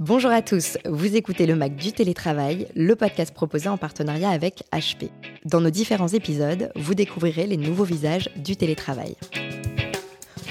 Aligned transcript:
Bonjour 0.00 0.30
à 0.30 0.40
tous, 0.40 0.78
vous 0.86 1.14
écoutez 1.14 1.44
le 1.44 1.54
Mac 1.54 1.76
du 1.76 1.92
télétravail, 1.92 2.66
le 2.74 2.96
podcast 2.96 3.34
proposé 3.34 3.68
en 3.68 3.76
partenariat 3.76 4.30
avec 4.30 4.62
HP. 4.72 5.10
Dans 5.44 5.60
nos 5.60 5.68
différents 5.68 6.08
épisodes, 6.08 6.72
vous 6.74 6.94
découvrirez 6.94 7.46
les 7.46 7.58
nouveaux 7.58 7.84
visages 7.84 8.30
du 8.34 8.56
télétravail. 8.56 9.14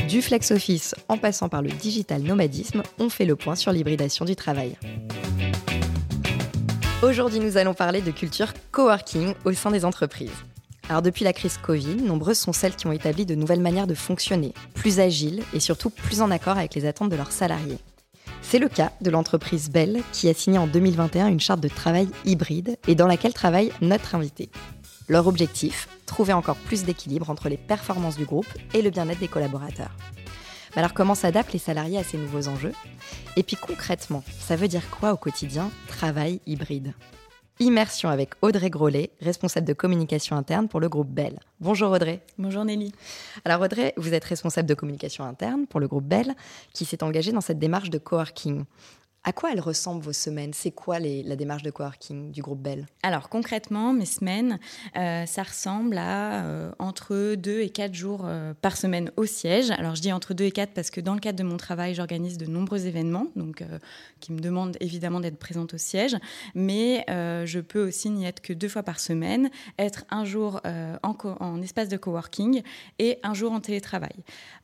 Du 0.08 0.22
flex 0.22 0.52
office 0.52 0.94
en 1.08 1.18
passant 1.18 1.50
par 1.50 1.64
le 1.64 1.72
digital 1.72 2.22
nomadisme, 2.22 2.84
on 3.00 3.10
fait 3.10 3.26
le 3.26 3.36
point 3.36 3.56
sur 3.56 3.72
l'hybridation 3.72 4.24
du 4.24 4.36
travail. 4.36 4.78
Aujourd'hui, 7.02 7.40
nous 7.40 7.58
allons 7.58 7.74
parler 7.74 8.02
de 8.02 8.12
culture 8.12 8.54
coworking 8.70 9.34
au 9.46 9.54
sein 9.54 9.72
des 9.72 9.84
entreprises. 9.84 10.30
Alors 10.90 11.02
depuis 11.02 11.24
la 11.24 11.34
crise 11.34 11.58
Covid, 11.58 11.96
nombreuses 11.96 12.38
sont 12.38 12.54
celles 12.54 12.76
qui 12.76 12.86
ont 12.86 12.92
établi 12.92 13.26
de 13.26 13.34
nouvelles 13.34 13.62
manières 13.62 13.88
de 13.88 13.96
fonctionner, 13.96 14.54
plus 14.76 15.00
agiles 15.00 15.42
et 15.56 15.60
surtout 15.60 15.90
plus 15.90 16.22
en 16.22 16.30
accord 16.30 16.60
avec 16.60 16.76
les 16.76 16.86
attentes 16.86 17.10
de 17.10 17.16
leurs 17.16 17.32
salariés. 17.32 17.80
C'est 18.42 18.60
le 18.60 18.70
cas 18.70 18.92
de 19.02 19.10
l'entreprise 19.10 19.70
Bell 19.70 20.02
qui 20.12 20.30
a 20.30 20.34
signé 20.34 20.58
en 20.58 20.68
2021 20.68 21.28
une 21.28 21.40
charte 21.40 21.60
de 21.60 21.68
travail 21.68 22.10
hybride 22.26 22.78
et 22.88 22.96
dans 22.96 23.08
laquelle 23.08 23.34
travaille 23.34 23.72
notre 23.82 24.16
invité. 24.16 24.50
Leur 25.08 25.28
objectif 25.28 25.88
Trouver 26.06 26.34
encore 26.34 26.56
plus 26.56 26.84
d'équilibre 26.84 27.30
entre 27.30 27.50
les 27.50 27.58
performances 27.58 28.18
du 28.18 28.26
groupe 28.26 28.48
et 28.74 28.82
le 28.82 28.90
bien-être 28.90 29.20
des 29.20 29.28
collaborateurs. 29.28 29.96
Alors 30.76 30.94
comment 30.94 31.16
s'adaptent 31.16 31.54
les 31.54 31.60
salariés 31.60 32.00
à 32.00 32.04
ces 32.04 32.18
nouveaux 32.18 32.48
enjeux? 32.48 32.74
Et 33.36 33.44
puis 33.44 33.56
concrètement, 33.56 34.24
ça 34.40 34.56
veut 34.56 34.68
dire 34.68 34.90
quoi 34.90 35.14
au 35.14 35.18
quotidien 35.18 35.70
travail 35.88 36.42
hybride? 36.48 36.94
Immersion 37.62 38.08
avec 38.08 38.30
Audrey 38.42 38.70
Grolet, 38.70 39.12
responsable 39.20 39.68
de 39.68 39.74
communication 39.74 40.38
interne 40.38 40.70
pour 40.70 40.80
le 40.80 40.88
groupe 40.88 41.10
Bell. 41.10 41.38
Bonjour 41.60 41.92
Audrey. 41.92 42.22
Bonjour 42.38 42.64
Nelly. 42.64 42.94
Alors 43.44 43.60
Audrey, 43.60 43.94
vous 43.98 44.14
êtes 44.14 44.24
responsable 44.24 44.70
de 44.70 44.74
communication 44.74 45.26
interne 45.26 45.68
pour 45.68 45.82
le 45.82 45.90
groupe 45.90 46.06
Bell 46.06 46.36
qui 46.72 46.86
s'est 46.86 47.04
engagé 47.04 47.34
dans 47.34 47.42
cette 47.42 47.60
démarche 47.60 47.90
de 47.90 47.98
coworking. 47.98 48.64
À 49.26 49.34
quoi 49.34 49.52
elles 49.52 49.60
ressemblent 49.60 50.02
vos 50.02 50.14
semaines? 50.14 50.54
C'est 50.54 50.72
quoi 50.72 50.98
la 51.00 51.36
démarche 51.36 51.62
de 51.62 51.72
coworking 51.72 52.32
du 52.32 52.42
groupe 52.42 52.62
Bell? 52.62 52.86
Alors 53.04 53.28
concrètement, 53.28 53.92
mes 53.92 54.06
semaines, 54.06 54.60
euh, 54.96 55.26
ça 55.26 55.44
ressemble 55.44 55.98
à 55.98 56.46
euh, 56.46 56.72
entre 56.80 57.36
2 57.36 57.60
et 57.60 57.70
4 57.70 57.94
jours 57.94 58.22
euh, 58.24 58.54
par 58.62 58.78
semaine 58.78 59.12
au 59.18 59.26
siège. 59.26 59.72
Alors 59.72 59.96
je 59.96 60.02
dis 60.02 60.14
entre 60.14 60.34
2 60.34 60.46
et 60.46 60.52
4 60.52 60.72
parce 60.74 60.90
que 60.90 61.02
dans 61.02 61.14
le 61.16 61.20
cadre 61.20 61.38
de 61.38 61.44
mon 61.44 61.58
travail, 61.58 61.96
j'organise 61.96 62.38
de 62.38 62.46
nombreux 62.46 62.86
événements, 62.86 63.28
donc 63.36 63.64
qui 64.22 64.32
me 64.32 64.40
demandent 64.40 64.78
évidemment 64.80 65.20
d'être 65.20 65.38
présente 65.38 65.74
au 65.74 65.78
siège. 65.78 66.16
Mais 66.56 67.06
je 67.08 67.60
peux 67.60 67.86
aussi 67.86 68.10
n'y 68.10 68.26
être 68.26 68.42
que 68.42 68.54
deux 68.54 68.70
fois 68.70 68.84
par 68.84 69.00
semaine, 69.00 69.50
être 69.78 70.06
un 70.10 70.24
jour 70.24 70.62
en, 71.04 71.62
espace 71.62 71.90
de 71.90 71.98
coworking 71.98 72.62
et 73.00 73.20
un 73.24 73.34
jour 73.34 73.52
en 73.52 73.60
télétravail. 73.60 74.16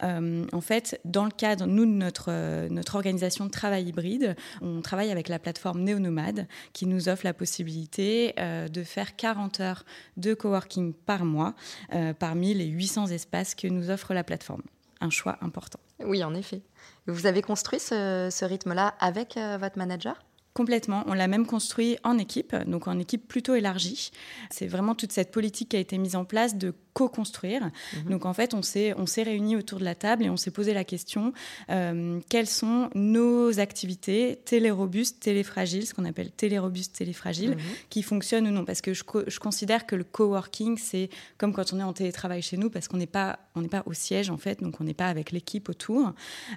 en 0.02 0.62
fait, 0.62 1.00
dans 1.04 1.26
le 1.26 1.32
cadre, 1.32 1.66
nous, 1.66 1.86
de 1.86 2.70
notre 2.70 2.96
organisation 2.96 3.46
de 3.46 3.52
travail 3.52 3.86
hybride, 3.86 4.36
on 4.62 4.82
travaille 4.82 5.12
avec 5.12 5.30
la 5.30 5.40
plateforme 5.40 5.82
Néonomade 5.82 6.48
qui 6.74 6.86
nous 6.86 7.10
offre 7.10 7.26
la 7.26 7.34
possibilité 7.34 8.34
euh, 8.40 8.68
de 8.68 8.84
faire 8.84 9.16
40 9.16 9.60
heures 9.60 9.86
de 10.18 10.34
coworking 10.34 10.94
par 10.94 11.26
mois 11.26 11.56
euh, 11.94 12.14
parmi 12.14 12.54
les 12.54 12.66
800 12.66 13.08
espaces 13.08 13.56
que 13.56 13.68
nous 13.68 13.90
offre 13.90 14.14
la 14.14 14.24
plateforme. 14.24 14.64
Un 15.02 15.10
choix 15.10 15.38
important. 15.42 15.80
Oui, 16.04 16.24
en 16.24 16.34
effet. 16.34 16.62
Vous 17.08 17.26
avez 17.26 17.42
construit 17.42 17.80
ce, 17.80 18.46
rythme-là 18.46 18.96
avec 19.00 19.38
euh, 19.38 19.58
votre 19.60 19.78
manager? 19.78 20.22
Complètement. 20.54 21.04
On 21.08 21.14
l'a 21.14 21.28
même 21.28 21.46
construit 21.46 21.98
en 22.04 22.18
équipe, 22.18 22.56
donc 22.56 22.88
en 22.88 22.98
équipe 22.98 23.28
plutôt 23.28 23.56
élargie. 23.56 24.12
C'est 24.50 24.68
vraiment 24.68 24.96
toute 24.96 25.12
cette 25.12 25.32
politique 25.32 25.70
qui 25.70 25.76
a 25.76 25.80
été 25.80 25.98
mise 25.98 26.16
en 26.16 26.24
place 26.24 26.56
de 26.56 26.74
co-construire. 26.96 27.62
Mhm. 27.94 28.12
Donc 28.12 28.26
en 28.26 28.34
fait, 28.34 28.54
on 28.54 28.62
s'est 28.62 28.94
on 28.98 29.06
s'est 29.06 29.24
réunis 29.24 29.58
autour 29.58 29.80
de 29.80 29.84
la 29.84 29.96
table 29.96 30.24
et 30.24 30.30
on 30.30 30.38
s'est 30.38 30.50
posé 30.50 30.74
la 30.74 30.86
question 30.86 31.34
euh, 31.70 32.22
quelles 32.30 32.48
sont 32.48 32.90
nos 32.96 33.60
activités 33.60 34.40
télérobustes, 34.46 35.20
téléfragiles, 35.20 35.86
ce 35.86 35.94
qu'on 35.94 36.06
appelle 36.06 36.32
télérobustes, 36.32 36.96
téléfragiles, 36.96 37.52
mhm. 37.52 37.60
qui 37.90 38.02
fonctionnent 38.02 38.48
ou 38.48 38.52
non? 38.52 38.64
Parce 38.64 38.80
que 38.80 38.94
je, 38.94 39.04
je 39.28 39.40
considère 39.40 39.86
que 39.86 39.98
le 39.98 40.06
coworking, 40.06 40.78
c'est 40.78 41.10
comme 41.38 41.52
quand 41.52 41.74
on 41.74 41.80
est 41.82 41.84
en 41.84 41.92
télétravail 41.92 42.42
chez 42.42 42.56
nous, 42.56 42.70
parce 42.70 42.88
qu'on 42.88 42.98
n'est 42.98 43.06
pas 43.08 43.40
on 43.56 43.62
n'est 43.62 43.68
pas 43.68 43.84
au 43.86 43.94
siège 43.94 44.30
en 44.30 44.38
fait, 44.38 44.64
donc 44.64 44.80
on 44.80 44.86
n'est 44.86 44.94
pas 44.94 45.08
avec 45.08 45.32
l'équipe 45.32 45.68
autour. 45.68 46.14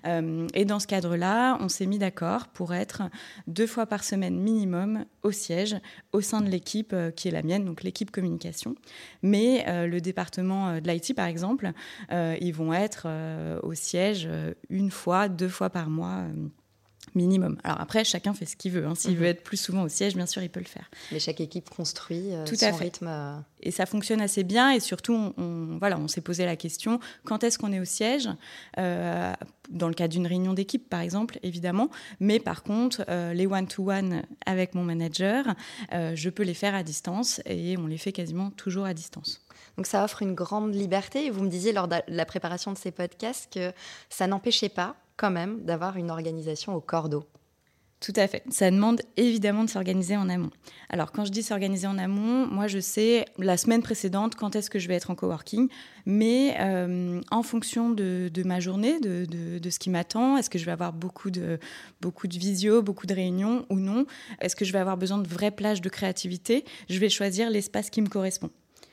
Euh, 0.07 0.47
et 0.55 0.65
dans 0.65 0.79
ce 0.79 0.87
cadre-là, 0.87 1.59
on 1.61 1.69
s'est 1.69 1.87
mis 1.87 1.99
d'accord 1.99 2.47
pour 2.47 2.75
être 2.75 3.03
deux 3.49 3.67
fois 3.67 3.87
par 3.87 4.05
semaine 4.05 4.39
minimum 4.39 5.05
au 5.25 5.33
siège, 5.33 5.77
au 6.13 6.21
sein 6.21 6.43
de 6.43 6.49
l'équipe 6.49 6.93
euh, 6.93 7.11
qui 7.11 7.27
est 7.27 7.33
la 7.33 7.43
mienne, 7.43 7.65
donc 7.65 7.83
l'équipe 7.83 8.13
communication. 8.13 8.77
Mais 9.23 9.65
le 9.87 10.01
département 10.01 10.28
euh, 10.39 10.81
de 10.81 10.91
l'IT, 10.91 11.15
par 11.15 11.27
exemple, 11.27 11.73
euh, 12.13 12.37
ils 12.41 12.53
vont 12.53 12.73
être 12.73 13.05
euh, 13.07 13.59
au 13.63 13.75
siège 13.75 14.29
une 14.69 14.91
fois, 14.91 15.29
deux 15.29 15.49
fois 15.49 15.71
par 15.71 15.91
mois 15.91 16.25
minimum. 17.19 17.59
Alors 17.65 17.81
après, 17.81 18.05
chacun 18.05 18.33
fait 18.33 18.47
ce 18.47 18.57
qu'il 18.57 18.73
veut. 18.73 18.87
Hein. 18.87 18.95
S'il 18.95 19.13
mhm. 19.13 19.19
veut 19.19 19.27
être 19.27 19.43
plus 19.43 19.57
souvent 19.57 19.83
au 19.83 19.89
siège, 19.89 20.15
bien 20.15 20.27
sûr, 20.27 20.43
il 20.43 20.49
peut 20.51 20.61
le 20.61 20.67
faire. 20.67 20.91
Mais 21.13 21.19
chaque 21.19 21.41
équipe 21.41 21.69
construit 21.69 22.31
Tout 22.47 22.57
son 22.57 22.67
à 22.67 22.73
fait. 22.73 22.85
rythme. 22.85 23.45
Et 23.61 23.71
ça 23.71 23.87
fonctionne 23.87 24.21
assez 24.21 24.45
bien. 24.45 24.71
Et 24.71 24.81
surtout, 24.81 25.33
on, 25.37 25.77
voilà, 25.79 25.99
on 25.99 26.09
s'est 26.09 26.21
posé 26.21 26.45
la 26.45 26.57
question 26.57 27.01
quand 27.25 27.45
est-ce 27.45 27.59
qu'on 27.59 27.73
est 27.73 27.81
au 27.81 27.85
siège 27.85 28.29
Dans 28.77 29.89
le 29.89 29.95
cas 29.95 30.09
d'une 30.09 30.27
réunion 30.27 30.55
d'équipe, 30.55 30.89
par 30.89 31.01
exemple, 31.01 31.39
évidemment. 31.43 31.91
Mais 32.21 32.39
par 32.39 32.63
contre, 32.63 33.05
les 33.35 33.47
one-to-one 33.47 34.23
avec 34.47 34.75
mon 34.75 34.85
manager, 34.85 35.55
je 35.93 36.31
peux 36.31 36.45
les 36.45 36.55
faire 36.55 36.75
à 36.75 36.83
distance 36.83 37.41
et 37.47 37.77
on 37.77 37.87
les 37.87 37.99
fait 37.99 38.13
quasiment 38.13 38.51
toujours 38.51 38.87
à 38.87 38.95
distance. 38.95 39.43
Donc 39.79 39.87
ça 39.87 40.05
offre 40.05 40.23
une 40.23 40.35
grande 40.35 40.75
liberté. 40.75 41.27
Et 41.27 41.31
vous 41.31 41.43
me 41.43 41.49
disiez 41.49 41.73
lors 41.73 41.89
de 41.89 41.97
la 42.07 42.25
préparation 42.25 42.73
de 42.73 42.79
ces 42.79 42.91
podcasts 42.91 43.53
que 43.53 43.73
ça 44.11 44.27
n'empêchait 44.27 44.69
pas 44.69 44.97
quand 45.19 45.31
même 45.31 45.63
d'avoir 45.65 45.99
une 45.99 46.11
organisation 46.11 46.75
au 46.75 46.81
cordeau. 46.81 47.25
Tout 48.01 48.13
à 48.15 48.29
fait. 48.29 48.45
Ça 48.49 48.71
demande 48.71 49.03
évidemment 49.17 49.65
de 49.65 49.71
s'organiser 49.71 50.17
en 50.17 50.29
amont. 50.29 50.51
Alors, 50.89 51.11
quand 51.11 51.25
je 51.25 51.33
dis 51.33 51.43
s'organiser 51.43 51.89
en 51.89 51.99
amont, 51.99 52.47
moi, 52.47 52.69
je 52.69 52.79
sais 52.79 53.25
la 53.39 53.57
semaine 53.57 53.83
précédente 53.83 54.37
quand 54.37 54.55
est-ce 54.55 54.71
que 54.71 54.79
je 54.79 54.87
vais 54.87 54.95
être 54.95 55.11
en 55.11 55.17
coworking, 55.17 55.69
mais 56.07 56.55
euh, 56.61 57.21
en 57.33 57.43
fonction 57.43 57.91
de, 57.91 58.31
ma 58.45 58.61
journée, 58.61 59.01
de, 59.01 59.69
ce 59.69 59.79
qui 59.81 59.91
m'attend, 59.91 60.37
est-ce 60.37 60.49
que 60.49 60.61
je 60.61 60.65
vais 60.65 60.71
avoir 60.71 60.93
beaucoup 60.93 61.31
de, 61.31 61.59
beaucoup 62.01 62.29
de 62.29 62.39
visio, 62.39 62.83
beaucoup 62.83 63.07
de 63.07 63.15
réunions 63.15 63.67
ou 63.69 63.81
non 63.81 64.07
Est-ce 64.41 64.55
que 64.55 64.65
je 64.65 64.73
vais 64.73 64.79
avoir 64.79 64.97
besoin 64.97 65.19
de 65.19 65.27
vraies 65.27 65.51
plages 65.51 65.81
de 65.81 65.89
créativité 65.89 66.65
Je 66.89 67.01
vais 67.01 67.09
choisir 67.09 67.51
l'espace 67.51 67.91
qui 67.91 68.01
me 68.01 68.09
correspond. 68.09 68.51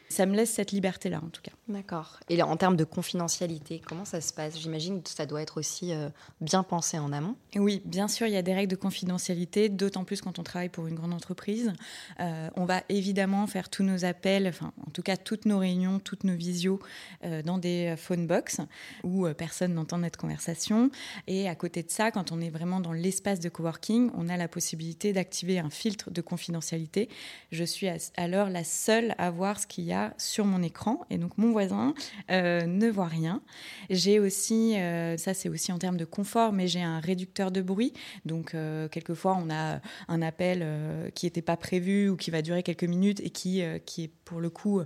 Ça 0.09 0.25
me 0.25 0.36
laisse 0.36 0.52
cette 0.52 0.72
liberté-là, 0.72 1.22
en 1.24 1.30
tout 1.30 1.42
cas. 1.44 1.52
D'accord. 1.68 2.20
Et 2.30 2.40
en 2.44 2.58
termes 2.58 2.76
de 2.76 2.84
confidentialité, 2.84 3.81
comment 3.84 4.06
ça 4.06 4.22
se 4.22 4.31
passe? 4.31 4.59
J'imagine 4.59 5.02
que 5.02 5.09
ça 5.09 5.26
doit 5.26 5.42
être 5.42 5.58
aussi 5.58 5.94
euh, 5.94 6.09
bien 6.40 6.62
pensé 6.62 7.00
en 7.00 7.12
amont. 7.12 7.36
Oui, 7.56 7.81
bien 7.86 8.08
sûr, 8.08 8.28
il 8.28 8.34
y 8.34 8.38
a 8.38 8.44
des 8.44 8.53
règles 8.53 8.70
de 8.70 8.76
confidentialité, 8.76 9.68
d'autant 9.70 10.04
plus 10.04 10.22
quand 10.22 10.38
on 10.38 10.44
travaille 10.44 10.70
pour 10.70 10.86
une 10.86 10.94
grande 10.94 11.14
entreprise. 11.14 11.74
Euh, 12.20 12.50
on 12.56 12.66
va 12.66 12.84
évidemment 12.90 13.48
faire 13.48 13.70
tous 13.70 13.81
nos 13.81 14.06
appels, 14.06 14.48
enfin, 14.48 14.74
en 14.86 14.92
tout 14.92 15.02
cas, 15.02 15.18
toutes 15.18 15.46
nos 15.46 15.58
réunions, 15.58 15.98
toutes 15.98 16.24
nos 16.24 16.36
visios 16.36 16.80
euh, 17.24 17.42
dans 17.42 17.58
des 17.58 17.96
phone 17.98 18.28
box 18.28 18.62
où 19.04 19.28
personne 19.36 19.74
n'entend 19.74 19.98
notre 19.98 20.20
conversation. 20.20 20.92
Et 21.25 21.50
à 21.50 21.56
côté 21.56 21.81
de 21.81 21.90
ça, 21.90 22.12
quand 22.12 22.31
on 22.31 22.42
est 22.42 22.52
vraiment 22.52 22.80
dans 22.80 22.94
l'espace 22.94 23.40
de 23.40 23.50
coworking, 23.50 24.12
on 24.16 24.30
a 24.30 24.38
la 24.38 24.48
possibilité 24.48 25.14
d'activer 25.14 25.58
un 25.58 25.72
filtre 25.72 26.12
de 26.12 26.22
confidentialité. 26.22 27.09
Je 27.52 27.64
suis 27.64 27.88
alors 28.18 28.50
la 28.50 28.64
seule 28.64 29.16
à 29.18 29.31
voir 29.31 29.59
ce 29.59 29.66
qu'il 29.66 29.86
y 29.86 29.94
a 29.94 30.14
sur 30.20 30.46
mon 30.46 30.62
écran. 30.62 31.02
Et 31.09 31.18
donc, 31.18 31.38
mon 31.40 31.55
euh, 32.32 32.66
ne 32.66 32.90
voit 32.90 33.08
rien. 33.08 33.42
J'ai 33.90 34.20
aussi, 34.20 34.78
euh, 34.78 35.18
ça 35.18 35.34
c'est 35.34 35.50
aussi 35.50 35.72
en 35.72 35.78
termes 35.78 35.98
de 35.98 36.06
confort, 36.06 36.54
mais 36.54 36.68
j'ai 36.68 36.82
un 36.82 37.00
réducteur 37.00 37.52
de 37.52 37.62
bruit. 37.62 37.94
Donc, 38.26 38.54
euh, 38.54 38.88
quelquefois, 38.88 39.38
on 39.42 39.50
a 39.50 39.80
un 40.08 40.22
appel 40.22 40.66
qui 41.14 41.26
n'était 41.26 41.42
pas 41.42 41.58
prévu 41.58 42.10
ou 42.10 42.16
qui 42.16 42.32
va 42.32 42.42
durer 42.42 42.64
quelques 42.64 42.84
minutes 42.84 43.20
et 43.22 43.30
qui, 43.30 43.64
qui 43.86 44.04
est 44.04 44.12
pour 44.26 44.40
le 44.40 44.50
coup 44.50 44.82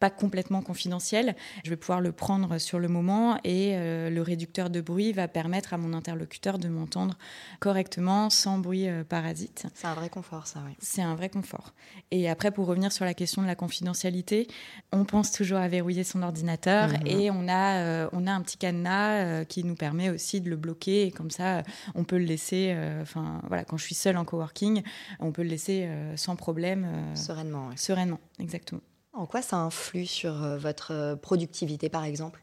pas 0.00 0.10
complètement 0.10 0.62
confidentiel. 0.62 1.36
Je 1.62 1.70
vais 1.70 1.76
pouvoir 1.76 2.00
le 2.00 2.10
prendre 2.10 2.58
sur 2.58 2.78
le 2.78 2.88
moment 2.88 3.38
et 3.44 3.72
euh, 3.74 4.08
le 4.08 4.22
réducteur 4.22 4.70
de 4.70 4.80
bruit 4.80 5.12
va 5.12 5.28
permettre 5.28 5.74
à 5.74 5.78
mon 5.78 5.92
interlocuteur 5.92 6.58
de 6.58 6.68
m'entendre 6.68 7.18
correctement, 7.60 8.30
sans 8.30 8.58
bruit 8.58 8.88
euh, 8.88 9.04
parasite. 9.04 9.66
C'est 9.74 9.86
un 9.86 9.94
vrai 9.94 10.08
confort, 10.08 10.46
ça, 10.46 10.60
oui. 10.66 10.72
C'est 10.80 11.02
un 11.02 11.14
vrai 11.14 11.28
confort. 11.28 11.74
Et 12.10 12.30
après, 12.30 12.50
pour 12.50 12.66
revenir 12.66 12.92
sur 12.92 13.04
la 13.04 13.12
question 13.12 13.42
de 13.42 13.46
la 13.46 13.54
confidentialité, 13.54 14.48
on 14.90 15.04
pense 15.04 15.32
toujours 15.32 15.58
à 15.58 15.68
verrouiller 15.68 16.02
son 16.02 16.22
ordinateur 16.22 16.88
mhm. 16.88 17.06
et 17.06 17.30
on 17.30 17.46
a, 17.46 17.76
euh, 17.76 18.08
on 18.12 18.26
a 18.26 18.32
un 18.32 18.40
petit 18.40 18.56
cadenas 18.56 19.44
qui 19.44 19.64
nous 19.64 19.74
permet 19.74 20.08
aussi 20.08 20.40
de 20.40 20.48
le 20.48 20.56
bloquer 20.56 21.06
et 21.06 21.10
comme 21.10 21.30
ça, 21.30 21.62
on 21.94 22.04
peut 22.04 22.16
le 22.16 22.24
laisser, 22.24 22.74
enfin 23.02 23.42
voilà, 23.48 23.64
quand 23.64 23.76
je 23.76 23.84
suis 23.84 23.94
seule 23.94 24.16
en 24.16 24.24
coworking, 24.24 24.82
on 25.18 25.30
peut 25.30 25.42
le 25.42 25.50
laisser 25.50 25.88
sans 26.16 26.36
problème. 26.36 26.86
sereinement. 27.14 27.70
Sereinement, 27.76 28.20
exactement. 28.38 28.80
En 29.12 29.24
quoi 29.26 29.40
ça 29.40 29.56
influe 29.58 30.06
sur 30.06 30.42
euh, 30.42 30.58
votre 30.58 30.92
euh, 30.92 31.14
productivité, 31.14 31.88
par 31.88 32.02
exemple? 32.04 32.42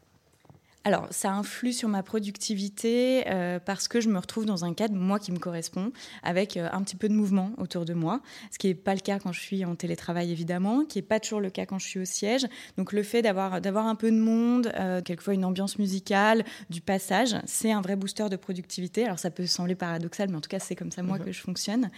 Alors, 0.88 1.06
ça 1.10 1.32
influe 1.32 1.74
sur 1.74 1.86
ma 1.90 2.02
productivité 2.02 3.24
euh, 3.28 3.58
parce 3.62 3.88
que 3.88 4.00
je 4.00 4.08
me 4.08 4.18
retrouve 4.18 4.46
dans 4.46 4.64
un 4.64 4.72
cadre, 4.72 4.94
moi, 4.94 5.18
qui 5.18 5.32
me 5.32 5.38
correspond, 5.38 5.92
avec 6.22 6.56
euh, 6.56 6.66
un 6.72 6.82
petit 6.82 6.96
peu 6.96 7.10
de 7.10 7.12
mouvement 7.12 7.50
autour 7.58 7.84
de 7.84 7.92
moi, 7.92 8.22
ce 8.50 8.56
qui 8.56 8.68
n'est 8.68 8.74
pas 8.74 8.94
le 8.94 9.00
cas 9.00 9.18
quand 9.18 9.30
je 9.30 9.38
suis 9.38 9.66
en 9.66 9.74
télétravail, 9.74 10.32
évidemment, 10.32 10.86
qui 10.86 10.96
n'est 10.96 11.02
pas 11.02 11.20
toujours 11.20 11.40
le 11.40 11.50
cas 11.50 11.66
quand 11.66 11.78
je 11.78 11.86
suis 11.86 12.00
au 12.00 12.06
siège. 12.06 12.46
Donc, 12.78 12.94
le 12.94 13.02
fait 13.02 13.20
d'avoir, 13.20 13.60
d'avoir 13.60 13.86
un 13.86 13.96
peu 13.96 14.10
de 14.10 14.16
monde, 14.16 14.72
euh, 14.76 15.02
quelquefois 15.02 15.34
une 15.34 15.44
ambiance 15.44 15.78
musicale, 15.78 16.42
du 16.70 16.80
passage, 16.80 17.36
c'est 17.44 17.70
un 17.70 17.82
vrai 17.82 17.94
booster 17.94 18.30
de 18.30 18.36
productivité. 18.36 19.04
Alors, 19.04 19.18
ça 19.18 19.30
peut 19.30 19.44
sembler 19.44 19.74
paradoxal, 19.74 20.30
mais 20.30 20.36
en 20.36 20.40
tout 20.40 20.48
cas, 20.48 20.58
c'est 20.58 20.74
comme 20.74 20.90
ça, 20.90 21.02
moi, 21.02 21.18
mhm. 21.18 21.26
que 21.26 21.32
je 21.32 21.40
fonctionne. 21.42 21.90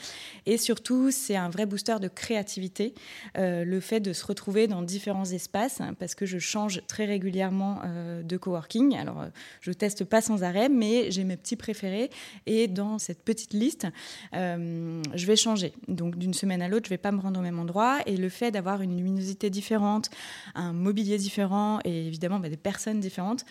Et 0.47 0.59
surtout, 0.59 1.13
c'est 1.13 1.37
un 1.37 1.49
vrai 1.49 1.65
booster 1.65 1.99
de 2.01 2.09
créativité, 2.09 2.93
le 3.37 3.79
fait 3.79 4.01
de 4.01 4.13
se 4.13 4.27
retrouver 4.27 4.67
dans 4.67 4.83
différents 4.83 5.27
espaces, 5.27 5.81
parce 6.01 6.17
que 6.17 6.27
je 6.27 6.41
change 6.41 6.83
très 6.89 7.05
régulièrement 7.05 7.83
de 8.25 8.37
coworking 8.37 8.80
alors, 8.99 9.23
euh, 9.23 9.29
je 9.61 9.73
teste 9.73 10.05
pas 10.05 10.21
sans 10.21 10.43
arrêt, 10.43 10.69
mais 10.69 11.11
j'ai 11.11 11.25
mes 11.25 11.37
petits 11.37 11.57
préférés. 11.57 12.11
Et 12.47 12.69
dans 12.69 12.99
cette 12.99 13.23
petite 13.23 13.53
liste, 13.53 13.87
euh, 14.35 15.03
je 15.15 15.27
vais 15.27 15.37
changer. 15.37 15.73
Donc, 15.89 16.17
d'une 16.17 16.35
semaine 16.35 16.63
à 16.63 16.69
l'autre, 16.69 16.87
je 16.87 16.91
vais 16.91 16.99
pas 16.99 17.13
me 17.13 17.21
rendre 17.21 17.41
au 17.41 17.43
même 17.43 17.59
endroit. 17.59 17.99
Et 18.07 18.17
le 18.17 18.29
fait 18.29 18.51
d'avoir 18.51 18.83
une 18.83 18.97
luminosité 18.97 19.51
différente, 19.51 20.11
un 20.55 20.73
mobilier 20.73 21.19
différent 21.19 21.79
et 21.85 22.07
évidemment 22.07 22.39
bah, 22.39 22.49
des 22.49 22.57
personnes 22.57 23.01
différentes, 23.01 23.45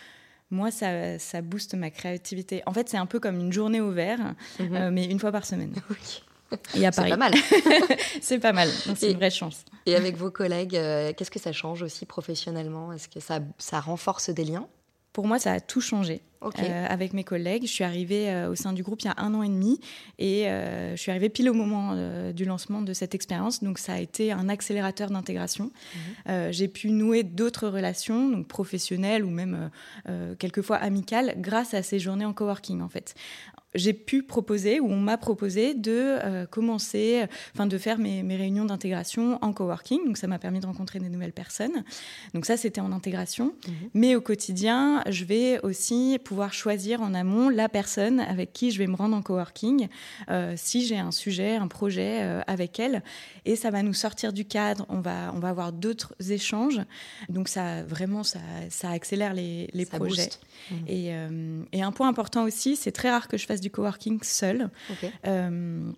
moi, 0.51 0.71
ça, 0.71 1.19
ça, 1.19 1.41
booste 1.41 1.75
ma 1.75 1.91
créativité. 1.91 2.63
En 2.65 2.73
fait, 2.73 2.89
c'est 2.89 2.97
un 2.97 3.05
peu 3.05 3.19
comme 3.19 3.39
une 3.39 3.53
journée 3.53 3.81
au 3.81 3.91
vert, 3.91 4.33
mhm. 4.59 4.75
euh, 4.75 4.91
mais 4.91 5.05
une 5.05 5.19
fois 5.19 5.31
par 5.31 5.45
semaine. 5.45 5.73
Et 6.75 6.83
à 6.87 6.91
C'est 6.91 7.07
pas 7.07 7.15
mal. 7.15 7.31
c'est 8.21 8.39
pas 8.39 8.53
mal. 8.53 8.69
C'est 8.95 9.11
une 9.11 9.17
vraie 9.17 9.29
chance. 9.29 9.63
Et 9.85 9.95
avec 9.95 10.17
vos 10.17 10.31
collègues, 10.31 10.71
qu'est-ce 10.71 11.29
que 11.29 11.37
ça 11.37 11.51
change 11.51 11.83
aussi 11.83 12.07
professionnellement? 12.07 12.91
Est-ce 12.91 13.07
que 13.07 13.19
ça, 13.19 13.39
ça 13.59 13.79
renforce 13.79 14.31
des 14.31 14.45
liens? 14.45 14.67
Pour 15.13 15.27
moi, 15.27 15.39
ça 15.39 15.53
a 15.53 15.59
tout 15.59 15.81
changé. 15.81 16.21
Euh, 16.41 16.85
avec 16.87 17.13
mes 17.13 17.23
collègues. 17.23 17.63
Je 17.63 17.71
suis 17.71 17.83
arrivée 17.83 18.29
euh, 18.29 18.49
au 18.49 18.55
sein 18.55 18.71
du 18.71 18.81
groupe 18.81 19.01
il 19.01 19.05
y 19.05 19.09
a 19.09 19.15
un 19.17 19.33
an 19.33 19.43
et 19.43 19.49
demi 19.49 19.79
et 20.19 20.47
euh, 20.47 20.95
je 20.95 21.01
suis 21.01 21.11
arrivée 21.11 21.27
pile 21.27 21.49
au 21.49 21.53
moment 21.53 21.95
du 22.31 22.45
lancement 22.45 22.81
de 22.81 22.93
cette 22.93 23.13
expérience. 23.13 23.63
Donc 23.63 23.77
ça 23.77 23.93
a 23.93 23.99
été 23.99 24.31
un 24.31 24.47
accélérateur 24.47 25.09
d'intégration. 25.09 25.71
Mhm. 26.27 26.51
J'ai 26.51 26.67
pu 26.67 26.91
nouer 26.91 27.23
d'autres 27.23 27.67
relations, 27.67 28.29
donc 28.29 28.47
professionnelles 28.47 29.23
ou 29.23 29.29
même 29.29 29.69
quelquefois 30.37 30.77
amicales, 30.77 31.35
grâce 31.37 31.73
à 31.73 31.83
ces 31.83 31.99
journées 31.99 32.25
en 32.25 32.33
coworking 32.33 32.81
en 32.81 32.89
fait 32.89 33.15
j'ai 33.75 33.93
pu 33.93 34.23
proposer 34.23 34.79
ou 34.79 34.89
on 34.89 34.99
m'a 34.99 35.17
proposé 35.17 35.73
de 35.75 35.91
euh, 35.91 36.45
commencer, 36.47 37.25
enfin 37.53 37.67
de 37.67 37.77
faire 37.77 37.99
mes, 37.99 38.23
réunions 38.35 38.65
d'intégration 38.65 39.37
en 39.41 39.53
coworking. 39.53 40.05
Donc 40.05 40.17
ça 40.17 40.27
m'a 40.27 40.39
permis 40.39 40.59
de 40.59 40.65
rencontrer 40.65 40.99
des 40.99 41.09
nouvelles 41.09 41.33
personnes. 41.33 41.83
Donc 42.33 42.45
ça 42.45 42.57
c'était 42.57 42.81
en 42.81 42.91
intégration. 42.91 43.53
Mhm. 43.67 43.73
Mais 43.93 44.15
au 44.15 44.21
quotidien, 44.21 45.03
je 45.09 45.25
vais 45.25 45.59
aussi 45.61 46.17
pouvoir 46.23 46.53
choisir 46.53 47.01
en 47.01 47.13
amont 47.13 47.49
la 47.49 47.69
personne 47.69 48.19
avec 48.19 48.53
qui 48.53 48.71
je 48.71 48.79
vais 48.79 48.87
me 48.87 48.95
rendre 48.95 49.15
en 49.15 49.21
coworking 49.21 49.87
euh, 50.29 50.53
si 50.55 50.85
j'ai 50.85 50.97
un 50.97 51.11
sujet, 51.11 51.55
un 51.55 51.67
projet 51.67 52.21
euh, 52.21 52.41
avec 52.47 52.79
elle. 52.79 53.03
Et 53.45 53.55
ça 53.55 53.69
va 53.69 53.83
nous 53.83 53.93
sortir 53.93 54.33
du 54.33 54.45
cadre. 54.45 54.85
On 54.89 54.99
va 54.99 55.31
on 55.35 55.39
va 55.39 55.49
avoir 55.49 55.73
d'autres 55.73 56.13
échanges. 56.31 56.81
Donc 57.29 57.49
ça 57.49 57.83
vraiment 57.83 58.23
ça, 58.23 58.39
ça 58.69 58.89
accélère 58.89 59.33
les, 59.33 59.69
les 59.73 59.85
projets. 59.85 60.29
Mhm. 60.71 60.77
Et, 60.87 61.11
et 61.71 61.81
un 61.81 61.91
point 61.91 62.07
important 62.07 62.43
aussi, 62.43 62.75
c'est 62.75 62.91
très 62.91 63.09
rare 63.09 63.27
que 63.27 63.37
je 63.37 63.45
fasse 63.45 63.58
du 63.61 63.69
coworking 63.71 64.19
seul. 64.23 64.69
Euh, 65.25 65.91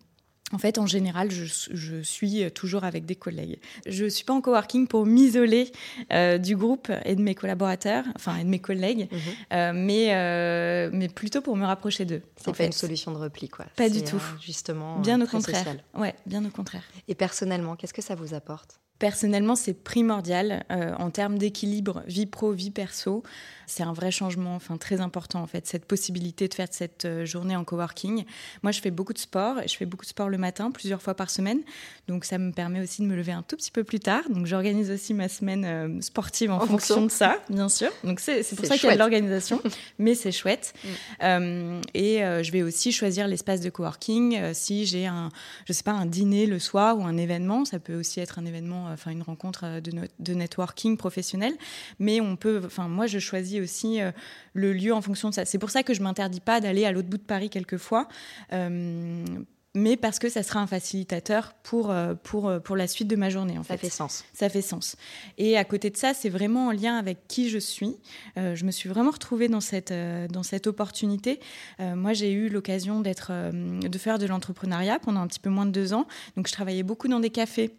en 0.53 0.57
fait, 0.57 0.77
en 0.77 0.85
général, 0.85 1.31
je, 1.31 2.01
suis 2.01 2.51
toujours 2.51 2.83
avec 2.83 3.05
des 3.05 3.15
collègues. 3.15 3.59
Je 3.85 4.05
ne 4.05 4.09
suis 4.09 4.25
pas 4.25 4.33
en 4.33 4.41
coworking 4.41 4.85
pour 4.85 5.05
m'isoler 5.05 5.71
euh, 6.11 6.37
du 6.37 6.57
groupe 6.57 6.91
et 7.05 7.15
de 7.15 7.21
mes 7.21 7.35
collaborateurs, 7.35 8.03
enfin, 8.15 8.35
et 8.35 8.43
de 8.43 8.49
mes 8.49 8.59
collègues, 8.59 9.07
mhm. 9.11 9.19
euh, 9.53 9.71
mais, 9.73 10.89
mais 10.91 11.07
plutôt 11.07 11.41
pour 11.41 11.55
me 11.55 11.65
rapprocher 11.65 12.03
d'eux. 12.03 12.21
C'est 12.35 12.55
pas 12.55 12.65
une 12.65 12.73
solution 12.73 13.11
de 13.11 13.17
repli, 13.17 13.47
quoi. 13.47 13.65
Pas 13.77 13.89
du 13.89 14.03
tout. 14.03 14.21
justement, 14.41 14.99
bien 14.99 15.21
au 15.21 15.27
contraire. 15.27 15.75
Ouais, 15.93 16.15
bien 16.25 16.43
au 16.43 16.49
contraire. 16.49 16.83
Et 17.07 17.15
personnellement, 17.15 17.75
qu'est-ce 17.77 17.93
que 17.93 18.01
ça 18.01 18.15
vous 18.15 18.33
apporte? 18.33 18.81
Personnellement, 19.01 19.55
c'est 19.55 19.73
primordial 19.73 20.63
en 20.69 21.09
termes 21.09 21.37
d'équilibre 21.37 22.03
vie 22.05 22.27
pro, 22.27 22.51
vie 22.51 22.69
perso 22.71 23.23
c'est 23.71 23.83
un 23.83 23.93
vrai 23.93 24.11
changement, 24.11 24.55
enfin 24.55 24.77
très 24.77 24.99
important 24.99 25.41
en 25.41 25.47
fait, 25.47 25.65
cette 25.65 25.85
possibilité 25.85 26.47
de 26.47 26.53
faire 26.53 26.67
cette 26.69 27.05
euh, 27.05 27.25
journée 27.25 27.55
en 27.55 27.63
coworking. 27.63 28.25
Moi, 28.63 28.71
je 28.71 28.81
fais 28.81 28.91
beaucoup 28.91 29.13
de 29.13 29.17
sport, 29.17 29.55
je 29.65 29.75
fais 29.75 29.85
beaucoup 29.85 30.03
de 30.03 30.09
sport 30.09 30.27
le 30.27 30.37
matin, 30.37 30.71
plusieurs 30.71 31.01
fois 31.01 31.15
par 31.15 31.29
semaine, 31.29 31.61
donc 32.07 32.25
ça 32.25 32.37
me 32.37 32.51
permet 32.51 32.81
aussi 32.81 33.01
de 33.01 33.07
me 33.07 33.15
lever 33.15 33.31
un 33.31 33.43
tout 33.43 33.55
petit 33.55 33.71
peu 33.71 33.83
plus 33.83 33.99
tard. 33.99 34.23
Donc 34.29 34.45
j'organise 34.45 34.91
aussi 34.91 35.13
ma 35.13 35.29
semaine 35.29 35.65
euh, 35.65 36.01
sportive 36.01 36.51
en, 36.51 36.59
fonction 36.59 37.05
de 37.05 37.11
ça, 37.11 37.37
bien 37.49 37.69
sûr. 37.69 37.89
Donc 38.03 38.19
c'est 38.19 38.43
pour 38.55 38.65
ça 38.65 38.75
qu'il 38.77 38.89
y 38.89 38.91
a 38.91 38.95
de 38.95 38.99
l'organisation, 38.99 39.61
mais 39.99 40.15
c'est 40.15 40.33
chouette. 40.33 40.73
Mm. 40.83 40.87
Euh, 41.23 41.81
et 41.93 42.19
je 42.43 42.51
vais 42.51 42.63
aussi 42.63 42.91
choisir 42.91 43.27
l'espace 43.27 43.61
de 43.61 43.69
coworking 43.69 44.53
si 44.53 44.85
j'ai 44.85 45.05
un, 45.05 45.29
je 45.65 45.73
sais 45.73 45.83
pas, 45.83 45.91
un 45.91 46.05
dîner 46.05 46.45
le 46.45 46.59
soir 46.59 46.97
ou 46.97 47.05
un 47.05 47.17
événement. 47.17 47.63
Ça 47.63 47.79
peut 47.79 47.95
aussi 47.95 48.19
être 48.19 48.37
un 48.37 48.45
événement, 48.45 48.90
enfin 48.93 49.11
une 49.11 49.23
rencontre 49.23 49.79
de, 49.79 49.91
de 50.19 50.33
networking 50.33 50.97
professionnel, 50.97 51.53
mais 51.99 52.21
on 52.21 52.35
peut, 52.35 52.61
enfin 52.65 52.87
moi 52.87 53.07
je 53.07 53.19
choisis 53.19 53.59
aussi 53.59 54.01
euh, 54.01 54.11
le 54.53 54.73
lieu 54.73 54.93
en 54.93 55.01
fonction 55.01 55.29
de 55.29 55.33
ça. 55.33 55.45
C'est 55.45 55.57
pour 55.57 55.69
ça 55.69 55.83
que 55.83 55.93
je 55.93 56.01
m'interdis 56.01 56.41
pas 56.41 56.59
d'aller 56.61 56.85
à 56.85 56.91
l'autre 56.91 57.09
bout 57.09 57.17
de 57.17 57.23
Paris 57.23 57.49
quelquefois. 57.49 58.07
Euh, 58.53 59.25
mais 59.73 59.95
parce 59.95 60.19
que 60.19 60.27
ça 60.27 60.43
sera 60.43 60.59
un 60.59 60.67
facilitateur 60.67 61.53
pour, 61.63 61.91
euh, 61.91 62.13
pour, 62.13 62.51
pour 62.61 62.75
la 62.75 62.87
suite 62.87 63.07
de 63.07 63.15
ma 63.15 63.29
journée. 63.29 63.57
En 63.57 63.63
ça 63.63 63.77
fait. 63.77 63.89
sens. 63.89 64.25
Ça 64.33 64.49
fait 64.49 64.61
sens. 64.61 64.97
Et 65.37 65.57
à 65.57 65.63
côté 65.63 65.89
de 65.89 65.95
ça, 65.95 66.13
c'est 66.13 66.27
vraiment 66.27 66.67
en 66.67 66.71
lien 66.71 66.97
avec 66.97 67.25
qui 67.29 67.49
je 67.49 67.57
suis. 67.57 67.95
je 68.35 68.65
me 68.65 68.71
suis 68.71 68.89
vraiment 68.89 69.11
retrouvée 69.11 69.47
dans 69.47 69.61
cette, 69.61 69.93
dans 70.29 70.43
cette 70.43 70.67
opportunité. 70.67 71.39
moi, 71.79 72.11
j'ai 72.11 72.33
eu 72.33 72.49
l'occasion 72.49 72.99
d'être, 72.99 73.31
de 73.53 73.97
faire 73.97 74.19
de 74.19 74.25
l'entrepreneuriat 74.25 74.99
pendant 74.99 75.21
un 75.21 75.27
petit 75.27 75.39
peu 75.39 75.49
moins 75.49 75.65
de 75.65 75.71
deux 75.71 75.93
ans. 75.93 76.05
Donc, 76.35 76.47
je 76.47 76.51
travaillais 76.51 76.83
beaucoup 76.83 77.07
dans 77.07 77.21
des 77.21 77.29
cafés 77.29 77.73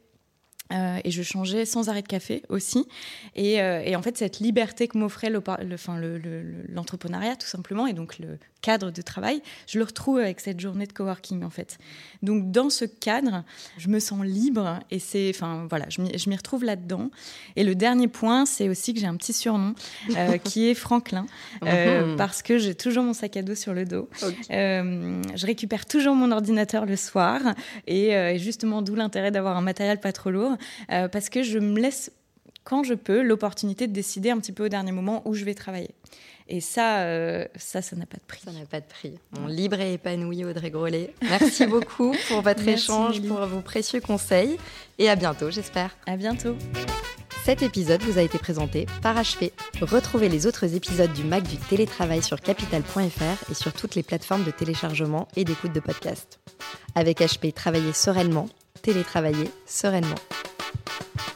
euh, 0.73 0.99
et 1.05 1.11
je 1.11 1.23
changeais 1.23 1.67
sans 1.67 1.89
arrêt 1.89 2.03
de 2.03 2.09
café 2.09 2.43
aussi. 2.49 2.87
Et, 3.35 3.61
euh, 3.61 3.83
et 3.85 3.97
en 3.97 4.03
fait, 4.03 4.17
cette 4.17 4.41
liberté 4.41 4.89
que 4.89 4.97
m'offrait 4.97 5.31
l'entrepreneuriat, 5.31 7.33
le, 7.33 7.37
tout 7.37 7.47
simplement, 7.47 7.87
et 7.87 7.93
donc 7.93 8.19
le 8.19 8.39
cadre 8.63 8.91
de 8.91 9.03
travail, 9.03 9.43
je 9.67 9.79
le 9.79 9.85
retrouve 9.85 10.19
avec 10.19 10.41
cette 10.41 10.61
journée 10.61 10.87
de 10.87 10.93
coworking, 10.93 11.43
en 11.43 11.51
fait. 11.51 11.79
Donc, 12.23 12.53
dans 12.53 12.71
ce 12.71 12.85
cadre, 12.85 13.45
je 13.77 13.89
me 13.89 13.99
sens 13.99 14.25
libre 14.25 14.79
et 14.91 14.99
c'est, 14.99 15.31
enfin, 15.35 15.67
voilà, 15.69 15.87
je 15.89 16.01
m'y 16.01 16.37
retrouve 16.37 16.65
là-dedans. 16.65 17.11
Et 17.57 17.65
le 17.65 17.75
dernier 17.75 18.09
point, 18.09 18.47
c'est 18.47 18.69
aussi 18.69 18.95
que 18.95 19.01
j'ai 19.01 19.07
un 19.07 19.17
petit 19.17 19.33
surnom 19.33 19.75
euh, 20.17 20.39
qui 20.39 20.69
est 20.69 20.75
Franklin, 20.75 21.27
mhm. 21.63 22.17
parce 22.17 22.43
que 22.43 22.59
j'ai 22.59 22.75
toujours 22.75 23.03
mon 23.03 23.13
sac 23.13 23.37
à 23.37 23.43
dos 23.43 23.57
sur 23.57 23.75
le 23.75 23.85
dos. 23.85 24.09
je 24.49 25.47
récupère 25.47 25.87
toujours 25.87 26.15
mon 26.15 26.31
ordinateur 26.31 26.87
le 26.87 26.97
soir 26.97 27.41
et 27.87 28.39
justement, 28.39 28.81
d'où 28.81 28.95
l'intérêt 28.95 29.33
d'avoir 29.33 29.57
un 29.57 29.63
matériel 29.63 29.99
pas 29.99 30.13
trop 30.13 30.31
lourd. 30.31 30.52
Euh, 30.91 31.09
parce 31.09 31.29
que 31.29 31.43
je 31.43 31.59
me 31.59 31.81
laisse, 31.81 32.13
quand 32.65 32.83
je 32.83 32.95
peux, 32.95 33.23
l'opportunité 33.23 33.87
de 33.87 33.93
décider 33.93 34.31
un 34.31 34.39
petit 34.39 34.53
peu 34.53 34.67
au 34.67 34.69
dernier 34.69 34.93
moment 34.93 35.23
où 35.25 35.35
je 35.35 35.45
vais 35.45 35.55
travailler. 35.55 35.91
Et 36.49 36.61
ça, 36.61 37.01
euh, 37.01 37.47
ça, 37.57 37.83
ça 37.83 37.97
n'a 37.97 38.05
pas 38.05 38.17
de 38.17 38.27
prix. 38.27 38.41
Ça 38.45 38.53
n'a 38.53 38.67
pas 38.67 38.81
de 38.81 38.87
prix. 38.87 39.15
Bon, 39.33 39.47
libre 39.47 39.81
et 39.81 39.95
épanoui, 39.95 40.45
Audrey 40.45 40.71
Grolet. 40.71 41.15
Merci 41.23 41.67
beaucoup 41.69 42.15
pour 42.29 42.43
votre 42.43 42.67
échange, 42.67 43.23
pour 43.23 43.47
vos 43.47 43.61
précieux 43.61 44.01
conseils. 44.01 44.59
Et 44.99 45.09
à 45.09 45.17
bientôt, 45.17 45.51
j'espère. 45.51 45.97
À 46.07 46.17
bientôt. 46.17 46.57
Cet 47.45 47.63
épisode 47.63 48.03
vous 48.03 48.19
a 48.19 48.23
été 48.23 48.39
présenté 48.39 48.87
par 49.03 49.17
HP. 49.17 49.51
Retrouvez 49.81 50.29
les 50.29 50.47
autres 50.47 50.77
épisodes 50.77 51.13
du 51.13 51.25
Mac 51.25 51.43
du 51.43 51.57
télétravail 51.57 52.23
sur 52.23 52.41
capital.fr 52.41 53.51
et 53.51 53.55
sur 53.55 53.73
toutes 53.73 53.97
les 53.97 54.05
plateformes 54.05 54.45
de 54.45 54.53
téléchargement 54.53 55.27
et 55.35 55.45
d'écoute 55.45 55.73
de 55.73 55.81
podcasts. 55.81 56.39
Avec 56.95 57.21
HP, 57.21 57.53
travaillez 57.53 57.93
sereinement 57.93 58.49
télétravailler 58.83 59.51
sereinement. 59.67 60.17
you 61.01 61.32